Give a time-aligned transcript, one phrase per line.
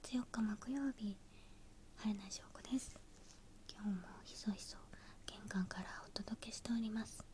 [0.00, 1.16] 月4日木曜日
[1.96, 2.94] 晴れない証拠です。
[3.68, 4.76] 今日もひそひそ
[5.26, 7.24] 玄関からお届けしております。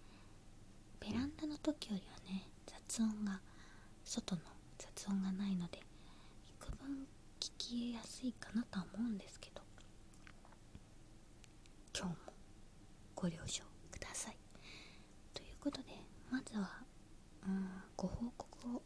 [0.99, 2.49] ベランダの時よりはね
[2.89, 3.41] 雑音が
[4.03, 4.41] 外の
[4.79, 5.81] 雑音がないので
[6.59, 7.07] 幾分
[7.39, 9.61] 聞きやすいかなとは思うんですけど
[11.95, 12.17] 今日も
[13.15, 14.37] ご了承ください。
[15.35, 15.89] ということで
[16.31, 16.71] まずは
[17.47, 18.83] うんご報告を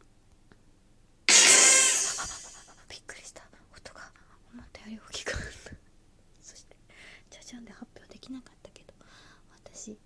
[2.89, 3.43] びっくりした
[3.75, 4.01] 音が
[4.53, 5.71] 思ったより大きかった
[6.41, 6.75] そして
[7.29, 8.93] じゃじゃんで発表できなかったけど
[9.63, 9.97] 私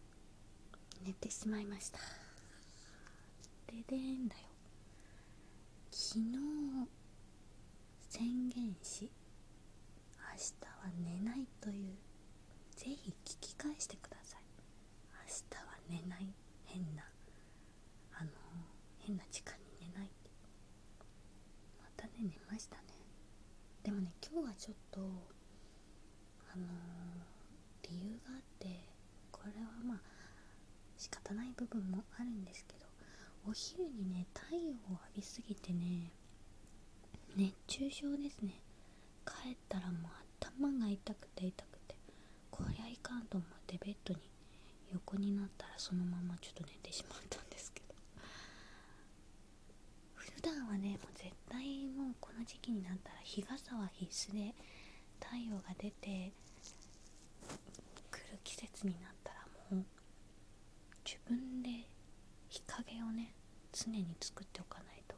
[1.05, 1.99] 寝てしまいました。
[3.67, 4.41] ででんだよ。
[5.91, 6.23] 昨日
[8.09, 9.11] 宣言し
[10.17, 11.95] 明日は寝ないという。
[12.75, 14.43] ぜひ聞き返してください。
[15.11, 16.27] 明日は寝ない。
[16.65, 17.03] 変な
[18.13, 18.31] あの
[18.99, 20.09] 変な時間に寝ない。
[21.81, 22.83] またね寝ましたね。
[23.83, 25.01] でもね今日はちょっと
[26.53, 26.65] あの
[27.83, 28.79] 理由があって
[29.31, 29.97] これはまあ
[31.03, 32.85] 仕方ない部分もあるんですけど
[33.45, 36.13] お昼にね太陽を浴びすぎてね
[37.35, 38.61] 熱中症ですね。
[39.25, 41.95] 帰ったらもう頭が痛くて痛くて
[42.51, 44.21] こりゃいかんと思ってベッドに
[44.93, 47.93] 横になったらそのままちょっと寝てしまったんですけど。
[50.15, 54.55] 普段はねもう絶対もうこの時期になったら日傘は必須で
[55.19, 56.31] 太陽が出て
[58.09, 59.39] くる季節になったら
[59.75, 59.85] もう
[61.27, 61.69] 分で
[62.49, 63.33] 日陰をね
[63.71, 65.15] 常に作っておかないと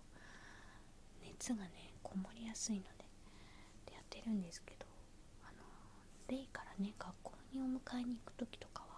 [1.23, 3.06] 熱がねこもりやすいので
[3.86, 4.86] でやってるんですけど
[5.44, 5.64] あの
[6.30, 8.95] レイからね学校にお迎えに行く時とかは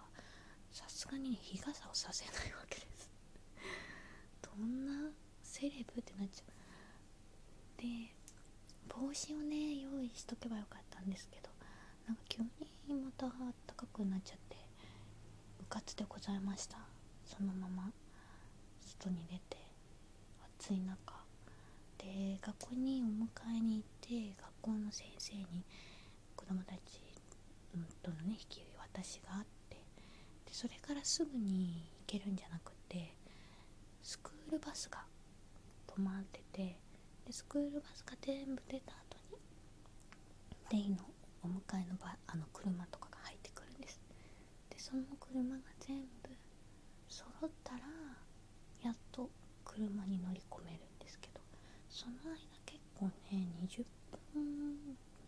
[0.70, 3.10] さすがに、日傘をさせないわけです。
[4.42, 5.10] どんな
[5.42, 7.80] セレブってなっちゃう。
[7.80, 8.14] で
[8.88, 11.48] 帽子をね用意しとけばよかったんですけど
[12.06, 14.56] なんか急にまた暖かくなっちゃって
[15.60, 16.97] うかつでございました。
[17.28, 17.92] そのまま
[18.80, 19.58] 外に出て
[20.58, 20.96] 暑い中
[21.98, 25.44] で学校にお迎えに行って学校の先生に
[26.34, 27.00] 子供たち
[28.02, 33.12] とのね引き渡しがあってでそれからすぐに行けるんじゃなくて
[34.02, 35.04] スクールバスが
[35.86, 36.76] 止まってて
[37.26, 39.38] でスクールバスが全部出た後に
[40.70, 40.96] デイの
[41.44, 44.00] お迎えの場あの車とかが入ってくるんです。
[44.70, 46.07] でその車が全
[47.08, 47.80] 揃ったら
[48.82, 49.30] やっと
[49.64, 51.40] 車に乗り込めるんですけど
[51.88, 52.36] その間
[52.66, 53.84] 結構ね20
[54.32, 54.42] 分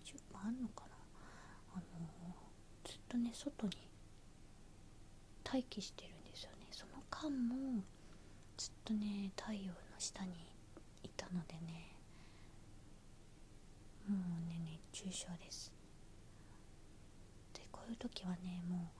[0.05, 0.97] 20分あんのかな。
[1.75, 1.83] あの
[2.85, 3.73] ずっとね外に
[5.45, 6.67] 待機してるんですよね。
[6.71, 7.83] その間も
[8.57, 10.33] ずっとね太陽の下に
[11.03, 11.95] いたのでね
[14.09, 14.61] もうね
[14.93, 15.73] 熱中症です。
[17.55, 18.91] でこういう時はねも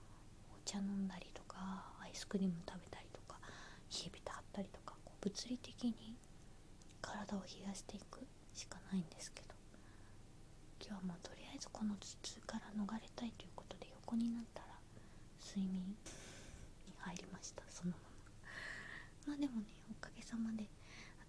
[0.53, 3.39] うお茶飲んだりとかイスクリーム食べたりとか
[3.91, 6.17] 冷えびたったりとかこう物理的に
[7.01, 8.21] 体を冷やしていく
[8.55, 9.55] しかないんですけど
[10.81, 14.75] 今日はもうとりあえずこの頭痛から逃れたいということで横になったら
[15.41, 15.95] 睡眠
[16.87, 17.63] に入りました。
[17.71, 17.99] そのま
[19.27, 19.33] ま。
[19.33, 20.69] まあでもねおかげさまで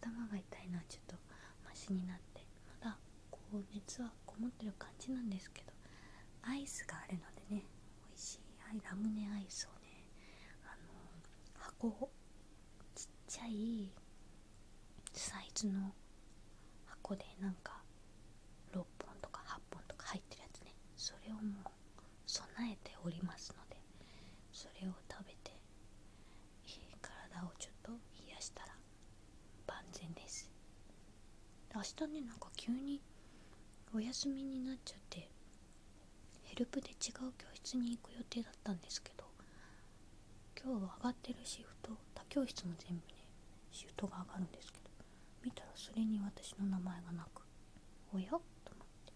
[0.01, 1.15] 頭が痛いのはちょっと
[1.63, 2.45] マシになって
[2.81, 2.97] まだ
[3.29, 5.71] こう熱はこもってる感じなんですけど
[6.43, 7.65] アイスがあるのでね
[8.09, 8.39] 美味しい
[8.83, 9.80] ラムネアイスを
[11.83, 12.09] の箱
[12.95, 13.89] ちっちゃい
[15.13, 15.91] サイズの
[16.85, 17.81] 箱でなんか
[18.71, 18.85] 6本
[19.21, 20.75] とか8本とか入ってるやつね。
[20.95, 21.43] それをもう
[22.27, 23.77] 備えておりますので
[24.53, 25.59] それを食べて
[27.01, 28.75] 体をちょっと冷やしたら
[29.67, 30.51] 万全です。
[31.73, 33.01] 明日ねなんか急に
[33.95, 35.29] お休みになっちゃって
[36.43, 39.30] ヘルプで違う教室に行く予定だったんですけど
[40.63, 43.25] 今日は上がってるシフト他教室も全部ね
[43.71, 44.89] シフトが上がるんですけど
[45.43, 47.41] 見たらそれに私の名前がなく
[48.13, 48.29] おや？
[48.29, 48.43] と思っ
[49.07, 49.13] て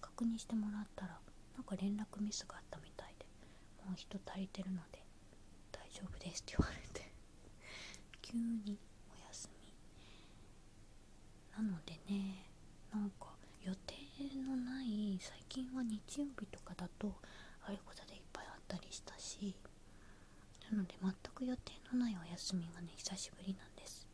[0.00, 1.18] 確認してもらったら
[1.54, 3.26] なんか連絡ミスがあったみたいで
[3.84, 5.02] もう人足りてるので
[5.70, 7.12] 大丈夫ですって言われて
[8.22, 8.78] 急に
[9.12, 9.74] お休み
[11.52, 12.48] なのでね
[12.90, 13.94] なんか予定
[14.40, 17.12] のない最近は日曜日とかだと
[17.62, 19.54] あれこそでいっぱいあったりしたし
[20.70, 24.06] なので全く予定のないお休みがね久しぶりなんです。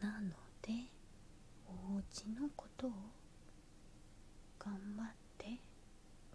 [0.00, 0.30] なの
[0.62, 0.88] で
[1.66, 2.90] お家のことを
[4.58, 5.06] 頑張っ
[5.38, 5.46] て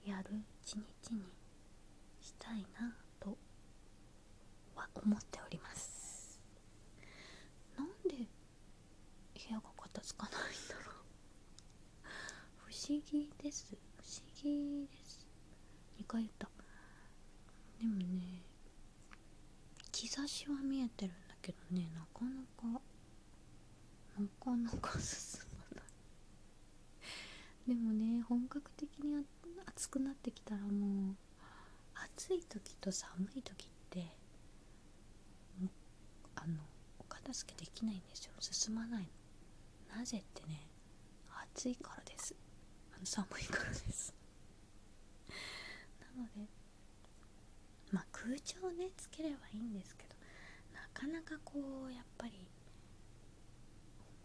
[0.05, 1.21] やる一日に
[2.21, 3.37] したいなと
[4.75, 6.39] は思っております。
[7.77, 10.95] なんで部屋が片付かないんだろう。
[12.65, 13.75] 不思議です。
[13.97, 15.25] 不思議です。
[15.99, 16.49] 2回言った
[17.79, 18.41] でもね
[20.07, 22.81] 兆しは見えてるんだけどねなかなか
[24.17, 25.85] なかなか進まない。
[27.67, 29.25] でもね本格的に
[29.65, 31.15] 暑くなってきたらもう
[32.15, 34.15] 暑い時と寒い時って
[36.35, 36.59] あの
[36.99, 38.33] お片付けできないんですよ。
[38.39, 39.09] 進まない
[39.89, 39.97] の。
[39.97, 40.67] なぜってね
[41.55, 42.33] 暑いからです。
[42.93, 44.13] あの寒いからです。
[45.99, 46.58] なので
[47.91, 50.15] まあ空調をねつければいいんですけど
[50.73, 52.33] なかなかこうやっぱり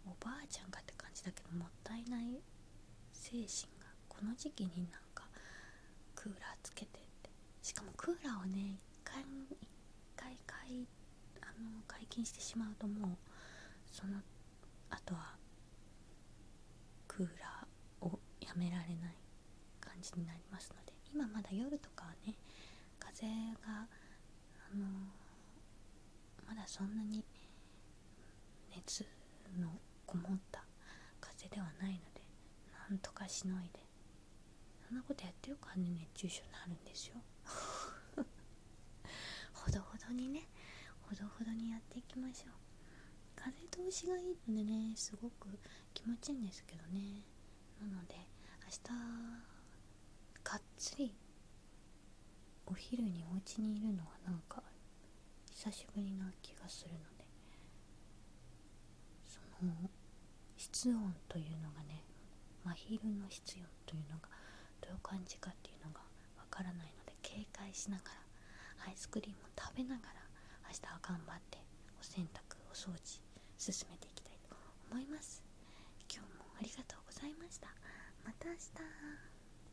[0.06, 2.40] おばあちゃんかって感じだけどもったいない
[3.12, 5.24] 精神がこの時期になんか
[6.14, 7.30] クーラーつけてって。
[7.62, 9.66] しかもクーラーをね一回一
[10.14, 10.86] 回解
[11.40, 13.16] あの解禁してしまうともう
[13.90, 14.18] その
[14.90, 15.34] あとは
[17.08, 19.16] クーラーをやめられない
[19.80, 22.33] 感じになりますので今まだ夜とかはね
[23.24, 23.32] 風
[23.66, 23.88] が
[24.72, 24.84] あの
[26.46, 27.24] まだそんなに
[28.76, 29.04] 熱
[29.58, 29.68] の
[30.04, 30.62] こもった
[31.20, 32.20] 風ではないので
[32.90, 33.80] なんとかしのいで
[34.86, 37.14] そんなことやってるからね熱中症になるんですよ。
[39.54, 40.46] ほどほどにね
[41.08, 42.52] ほどほどにやっていきましょう。
[43.36, 45.48] 風通しがいいのでねすごく
[45.94, 47.22] 気持ちいいんですけどね。
[47.80, 48.16] なので
[48.64, 48.82] 明日
[50.44, 51.14] がっつり
[52.66, 54.62] お昼にお家にいるのはなんか
[55.50, 57.24] 久しぶりな気がするので
[59.24, 59.72] その
[60.56, 62.02] 室温というのがね
[62.64, 64.28] 真昼の室温というのが
[64.80, 66.00] どういう感じかっていうのが
[66.38, 70.20] わからないので警戒しながらアイスクリームを食べながら
[70.68, 71.58] 明日は頑張って
[72.00, 73.20] お洗濯お掃除
[73.58, 74.56] 進めていきたいと
[74.90, 75.42] 思います。
[76.12, 77.68] 今日もありがとうございました。
[78.24, 79.33] また明日。